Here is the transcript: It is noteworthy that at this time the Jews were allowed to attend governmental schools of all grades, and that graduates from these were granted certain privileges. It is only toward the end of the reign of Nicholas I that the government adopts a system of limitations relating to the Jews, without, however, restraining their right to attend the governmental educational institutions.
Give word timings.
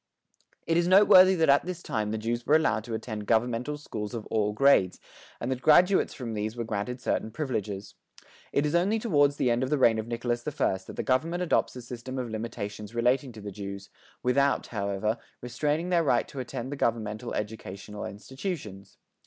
It 0.65 0.77
is 0.77 0.87
noteworthy 0.87 1.35
that 1.35 1.47
at 1.49 1.63
this 1.63 1.83
time 1.83 2.09
the 2.09 2.17
Jews 2.17 2.43
were 2.47 2.55
allowed 2.55 2.83
to 2.85 2.95
attend 2.95 3.27
governmental 3.27 3.77
schools 3.77 4.15
of 4.15 4.25
all 4.31 4.51
grades, 4.51 4.99
and 5.39 5.51
that 5.51 5.61
graduates 5.61 6.11
from 6.15 6.33
these 6.33 6.57
were 6.57 6.63
granted 6.63 6.99
certain 6.99 7.29
privileges. 7.29 7.93
It 8.51 8.65
is 8.65 8.73
only 8.73 8.97
toward 8.97 9.33
the 9.33 9.51
end 9.51 9.61
of 9.61 9.69
the 9.69 9.77
reign 9.77 9.99
of 9.99 10.07
Nicholas 10.07 10.41
I 10.47 10.77
that 10.87 10.95
the 10.95 11.03
government 11.03 11.43
adopts 11.43 11.75
a 11.75 11.83
system 11.83 12.17
of 12.17 12.31
limitations 12.31 12.95
relating 12.95 13.31
to 13.33 13.41
the 13.41 13.51
Jews, 13.51 13.91
without, 14.23 14.65
however, 14.65 15.19
restraining 15.39 15.89
their 15.89 16.03
right 16.03 16.27
to 16.29 16.39
attend 16.39 16.71
the 16.71 16.75
governmental 16.77 17.35
educational 17.35 18.03
institutions. 18.05 18.97